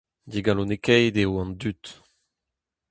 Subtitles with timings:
[0.31, 1.83] Digalonekaet eo an dud.